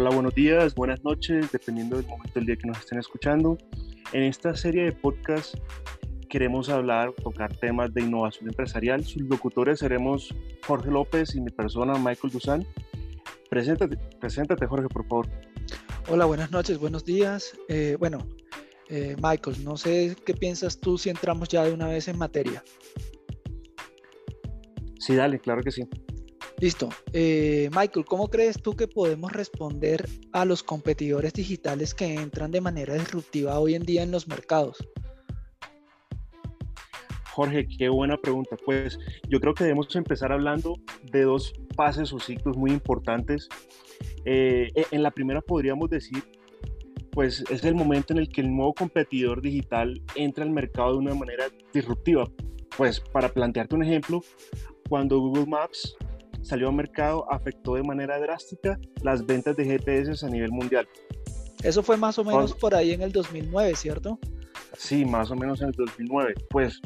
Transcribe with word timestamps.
Hola, 0.00 0.14
buenos 0.14 0.34
días, 0.34 0.74
buenas 0.74 1.04
noches, 1.04 1.52
dependiendo 1.52 1.98
del 1.98 2.06
momento 2.06 2.32
del 2.32 2.46
día 2.46 2.56
que 2.56 2.66
nos 2.66 2.78
estén 2.78 2.98
escuchando. 2.98 3.58
En 4.14 4.22
esta 4.22 4.56
serie 4.56 4.84
de 4.84 4.92
podcast 4.92 5.56
queremos 6.30 6.70
hablar, 6.70 7.12
tocar 7.22 7.54
temas 7.54 7.92
de 7.92 8.00
innovación 8.00 8.48
empresarial. 8.48 9.04
Sus 9.04 9.20
locutores 9.24 9.80
seremos 9.80 10.34
Jorge 10.66 10.90
López 10.90 11.34
y 11.34 11.42
mi 11.42 11.50
persona, 11.50 11.98
Michael 11.98 12.32
Dusan. 12.32 12.66
Preséntate, 13.50 13.98
preséntate 14.18 14.66
Jorge, 14.66 14.88
por 14.88 15.06
favor. 15.06 15.28
Hola, 16.08 16.24
buenas 16.24 16.50
noches, 16.50 16.78
buenos 16.78 17.04
días. 17.04 17.54
Eh, 17.68 17.98
bueno, 18.00 18.26
eh, 18.88 19.16
Michael, 19.22 19.62
no 19.62 19.76
sé 19.76 20.16
qué 20.24 20.32
piensas 20.32 20.80
tú 20.80 20.96
si 20.96 21.10
entramos 21.10 21.50
ya 21.50 21.62
de 21.62 21.74
una 21.74 21.88
vez 21.88 22.08
en 22.08 22.16
materia. 22.16 22.64
Sí, 24.98 25.14
dale, 25.14 25.38
claro 25.40 25.62
que 25.62 25.70
sí. 25.70 25.86
Listo. 26.60 26.90
Eh, 27.14 27.70
Michael, 27.74 28.04
¿cómo 28.04 28.28
crees 28.28 28.60
tú 28.60 28.76
que 28.76 28.86
podemos 28.86 29.32
responder 29.32 30.06
a 30.32 30.44
los 30.44 30.62
competidores 30.62 31.32
digitales 31.32 31.94
que 31.94 32.14
entran 32.14 32.50
de 32.50 32.60
manera 32.60 32.94
disruptiva 32.94 33.58
hoy 33.58 33.74
en 33.74 33.82
día 33.84 34.02
en 34.02 34.10
los 34.10 34.28
mercados? 34.28 34.76
Jorge, 37.32 37.66
qué 37.78 37.88
buena 37.88 38.18
pregunta. 38.18 38.56
Pues 38.62 38.98
yo 39.30 39.40
creo 39.40 39.54
que 39.54 39.64
debemos 39.64 39.94
empezar 39.96 40.32
hablando 40.32 40.74
de 41.10 41.22
dos 41.22 41.54
fases 41.74 42.12
o 42.12 42.20
ciclos 42.20 42.58
muy 42.58 42.72
importantes. 42.72 43.48
Eh, 44.26 44.68
e, 44.74 44.86
en 44.90 45.02
la 45.02 45.12
primera 45.12 45.40
podríamos 45.40 45.88
decir, 45.88 46.22
pues 47.12 47.42
es 47.50 47.64
el 47.64 47.74
momento 47.74 48.12
en 48.12 48.18
el 48.18 48.28
que 48.28 48.42
el 48.42 48.54
nuevo 48.54 48.74
competidor 48.74 49.40
digital 49.40 50.02
entra 50.14 50.44
al 50.44 50.50
mercado 50.50 50.92
de 50.92 50.98
una 50.98 51.14
manera 51.14 51.46
disruptiva. 51.72 52.30
Pues 52.76 53.00
para 53.00 53.30
plantearte 53.30 53.76
un 53.76 53.82
ejemplo, 53.82 54.22
cuando 54.90 55.18
Google 55.18 55.46
Maps 55.46 55.96
salió 56.42 56.68
al 56.68 56.74
mercado 56.74 57.30
afectó 57.32 57.74
de 57.74 57.82
manera 57.82 58.18
drástica 58.18 58.78
las 59.02 59.24
ventas 59.24 59.56
de 59.56 59.64
GPS 59.64 60.24
a 60.24 60.28
nivel 60.28 60.50
mundial. 60.50 60.88
Eso 61.62 61.82
fue 61.82 61.96
más 61.96 62.18
o 62.18 62.24
menos 62.24 62.54
por 62.54 62.74
ahí 62.74 62.92
en 62.92 63.02
el 63.02 63.12
2009, 63.12 63.74
¿cierto? 63.76 64.18
Sí, 64.76 65.04
más 65.04 65.30
o 65.30 65.36
menos 65.36 65.60
en 65.60 65.68
el 65.68 65.74
2009. 65.74 66.34
Pues 66.48 66.80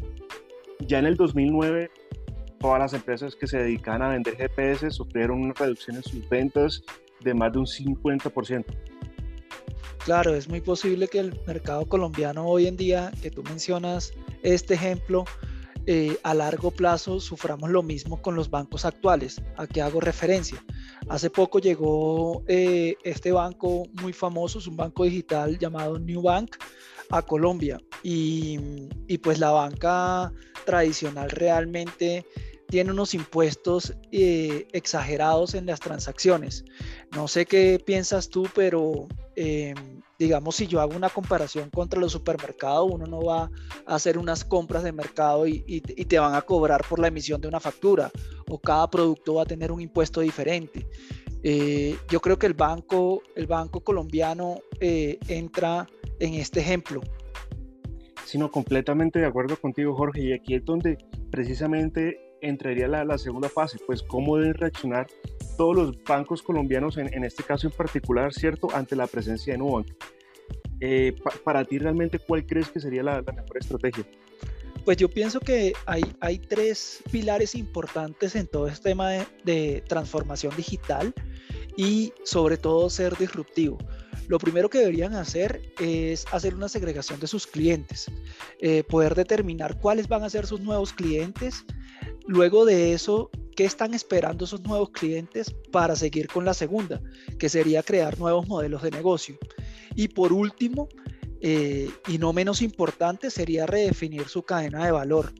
ya 0.80 0.98
en 0.98 1.06
el 1.06 1.16
2009 1.16 1.90
todas 2.58 2.80
las 2.80 2.94
empresas 2.94 3.36
que 3.36 3.46
se 3.46 3.58
dedican 3.58 4.02
a 4.02 4.08
vender 4.08 4.36
GPS 4.36 4.90
sufrieron 4.90 5.42
una 5.42 5.52
reducción 5.52 5.96
en 5.96 6.02
sus 6.02 6.28
ventas 6.28 6.82
de 7.20 7.34
más 7.34 7.52
de 7.52 7.58
un 7.58 7.66
50%. 7.66 8.64
Claro, 10.04 10.34
es 10.34 10.48
muy 10.48 10.60
posible 10.60 11.08
que 11.08 11.18
el 11.18 11.40
mercado 11.46 11.86
colombiano 11.86 12.46
hoy 12.46 12.66
en 12.66 12.76
día, 12.76 13.10
que 13.22 13.30
tú 13.30 13.42
mencionas 13.42 14.12
este 14.42 14.74
ejemplo, 14.74 15.24
eh, 15.86 16.16
a 16.22 16.32
largo 16.32 16.70
plazo 16.70 17.20
suframos 17.20 17.70
lo 17.70 17.82
mismo 17.82 18.22
con 18.22 18.34
los 18.34 18.48
bancos 18.48 18.84
actuales. 18.84 19.42
¿A 19.56 19.66
qué 19.66 19.82
hago 19.82 20.00
referencia? 20.00 20.64
Hace 21.08 21.28
poco 21.28 21.58
llegó 21.58 22.42
eh, 22.46 22.96
este 23.04 23.32
banco 23.32 23.84
muy 24.00 24.12
famoso, 24.12 24.58
es 24.58 24.66
un 24.66 24.76
banco 24.76 25.04
digital 25.04 25.58
llamado 25.58 25.98
New 25.98 26.22
Bank, 26.22 26.56
a 27.10 27.22
Colombia. 27.22 27.80
Y, 28.02 28.58
pues 29.22 29.38
la 29.38 29.50
banca 29.50 30.32
tradicional 30.64 31.30
realmente 31.30 32.26
tiene 32.68 32.90
unos 32.90 33.14
impuestos 33.14 33.94
eh, 34.10 34.66
exagerados 34.72 35.54
en 35.54 35.66
las 35.66 35.80
transacciones. 35.80 36.64
No 37.12 37.28
sé 37.28 37.44
qué 37.44 37.78
piensas 37.84 38.30
tú, 38.30 38.48
pero 38.54 39.06
digamos, 40.24 40.56
si 40.56 40.66
yo 40.66 40.80
hago 40.80 40.96
una 40.96 41.10
comparación 41.10 41.68
contra 41.68 42.00
los 42.00 42.12
supermercados, 42.12 42.90
uno 42.90 43.06
no 43.06 43.20
va 43.20 43.50
a 43.86 43.94
hacer 43.94 44.16
unas 44.16 44.42
compras 44.42 44.82
de 44.82 44.90
mercado 44.90 45.46
y, 45.46 45.80
te 45.80 46.18
van 46.18 46.34
a 46.34 46.42
cobrar 46.42 46.82
por 46.88 46.98
la 46.98 47.08
emisión 47.08 47.40
de 47.40 47.48
una 47.48 47.60
factura 47.60 48.10
o 48.48 48.58
cada 48.58 48.90
producto 48.90 49.34
va 49.34 49.42
a 49.42 49.46
tener 49.46 49.70
un 49.70 49.82
impuesto 49.82 50.20
diferente. 50.20 50.86
Eh, 51.42 51.96
yo 52.08 52.20
creo 52.20 52.38
que 52.38 52.46
el 52.46 52.54
banco, 52.54 53.22
el 53.36 53.46
banco 53.46 53.80
colombiano 53.80 54.60
eh, 54.80 55.18
entra 55.28 55.86
en 56.18 56.34
este 56.34 56.60
ejemplo. 56.60 57.02
Sino 58.24 58.50
completamente 58.50 59.18
de 59.18 59.26
acuerdo 59.26 59.56
contigo, 59.58 59.94
Jorge, 59.94 60.22
y 60.22 60.32
aquí 60.32 60.54
es 60.54 60.64
donde 60.64 60.96
precisamente 61.30 62.18
entraría 62.40 62.88
la, 62.88 63.04
la 63.04 63.18
segunda 63.18 63.50
fase, 63.50 63.78
pues 63.86 64.02
cómo 64.02 64.38
deben 64.38 64.54
reaccionar 64.54 65.06
todos 65.56 65.76
los 65.76 66.04
bancos 66.04 66.42
colombianos, 66.42 66.96
en, 66.96 67.12
en, 67.12 67.24
este 67.24 67.42
caso 67.42 67.66
en 67.66 67.72
particular, 67.72 68.32
¿cierto?, 68.32 68.68
ante 68.74 68.96
la 68.96 69.06
presencia 69.06 69.52
de 69.52 69.58
Nubank. 69.58 69.88
Eh, 70.80 71.14
para 71.44 71.64
ti, 71.64 71.78
realmente, 71.78 72.18
¿cuál 72.18 72.44
crees 72.46 72.68
que 72.68 72.80
sería 72.80 73.02
la, 73.02 73.22
mejor 73.22 73.58
estrategia? 73.58 74.04
Pues 74.84 74.98
yo 74.98 75.08
pienso 75.08 75.40
que 75.40 75.72
hay, 75.86 76.02
hay, 76.20 76.38
tres 76.38 77.02
pilares 77.10 77.54
importantes 77.54 78.36
en 78.36 78.46
todo 78.46 78.68
este 78.68 78.90
tema 78.90 79.10
de, 79.10 79.26
de, 79.44 79.84
transformación 79.88 80.54
digital 80.56 81.14
y 81.76 82.12
sobre 82.24 82.58
todo 82.58 82.90
ser 82.90 83.16
disruptivo. 83.16 83.78
Lo 84.28 84.38
primero 84.38 84.68
que 84.68 84.78
deberían 84.78 85.14
hacer 85.14 85.62
es 85.80 86.26
hacer 86.32 86.54
una 86.54 86.68
segregación 86.68 87.18
de 87.20 87.26
sus 87.26 87.46
clientes, 87.46 88.10
eh, 88.60 88.82
poder 88.84 89.14
determinar 89.14 89.78
cuáles 89.78 90.08
van 90.08 90.22
a 90.22 90.30
ser 90.30 90.46
sus 90.46 90.60
nuevos 90.60 90.92
clientes, 90.92 91.64
Luego 92.26 92.64
de 92.64 92.94
eso, 92.94 93.30
¿qué 93.54 93.64
están 93.64 93.94
esperando 93.94 94.44
esos 94.44 94.62
nuevos 94.62 94.90
clientes 94.90 95.54
para 95.72 95.96
seguir 95.96 96.28
con 96.28 96.44
la 96.44 96.54
segunda? 96.54 97.00
Que 97.38 97.48
sería 97.48 97.82
crear 97.82 98.18
nuevos 98.18 98.46
modelos 98.48 98.82
de 98.82 98.90
negocio. 98.90 99.38
Y 99.94 100.08
por 100.08 100.32
último, 100.32 100.88
eh, 101.40 101.90
y 102.08 102.18
no 102.18 102.32
menos 102.32 102.62
importante, 102.62 103.30
sería 103.30 103.66
redefinir 103.66 104.24
su 104.28 104.42
cadena 104.42 104.84
de 104.84 104.92
valor. 104.92 105.32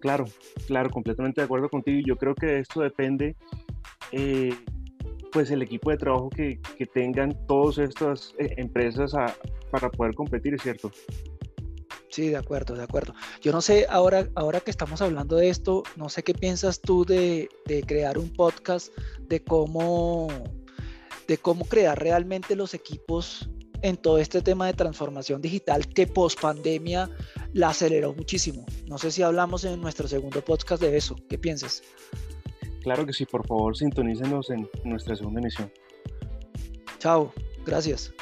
Claro, 0.00 0.26
claro, 0.66 0.90
completamente 0.90 1.40
de 1.40 1.46
acuerdo 1.46 1.68
contigo. 1.68 2.00
Yo 2.06 2.16
creo 2.16 2.34
que 2.34 2.60
esto 2.60 2.80
depende, 2.80 3.36
eh, 4.12 4.54
pues, 5.32 5.50
el 5.50 5.62
equipo 5.62 5.90
de 5.90 5.96
trabajo 5.96 6.30
que, 6.30 6.60
tengan 6.92 7.36
todas 7.46 7.78
estas 7.78 8.34
eh, 8.38 8.54
empresas 8.56 9.12
para 9.70 9.90
poder 9.90 10.14
competir, 10.14 10.58
¿cierto? 10.60 10.90
Sí, 12.10 12.28
de 12.28 12.36
acuerdo, 12.36 12.74
de 12.74 12.82
acuerdo. 12.82 13.14
Yo 13.42 13.52
no 13.52 13.60
sé, 13.60 13.86
ahora, 13.88 14.28
ahora 14.34 14.60
que 14.60 14.70
estamos 14.70 15.02
hablando 15.02 15.36
de 15.36 15.50
esto, 15.50 15.82
no 15.96 16.08
sé 16.08 16.22
qué 16.22 16.34
piensas 16.34 16.80
tú 16.80 17.04
de, 17.04 17.48
crear 17.86 18.18
un 18.18 18.32
podcast 18.32 18.92
de 19.20 19.42
cómo, 19.42 20.28
de 21.26 21.38
cómo 21.38 21.66
crear 21.66 21.98
realmente 21.98 22.56
los 22.56 22.74
equipos 22.74 23.50
en 23.82 23.96
todo 23.96 24.18
este 24.18 24.42
tema 24.42 24.66
de 24.66 24.72
transformación 24.72 25.40
digital 25.40 25.86
que 25.86 26.06
post 26.06 26.40
pandemia 26.40 27.10
la 27.52 27.68
aceleró 27.68 28.14
muchísimo. 28.14 28.64
No 28.86 28.98
sé 28.98 29.10
si 29.10 29.22
hablamos 29.22 29.64
en 29.64 29.80
nuestro 29.80 30.08
segundo 30.08 30.42
podcast 30.42 30.82
de 30.82 30.96
eso. 30.96 31.14
¿Qué 31.28 31.38
piensas? 31.38 31.82
Claro 32.82 33.04
que 33.04 33.12
sí, 33.12 33.26
por 33.26 33.46
favor, 33.46 33.76
sintonícenos 33.76 34.50
en 34.50 34.68
nuestra 34.84 35.14
segunda 35.14 35.40
emisión. 35.40 35.70
Chao, 36.98 37.32
gracias. 37.64 38.12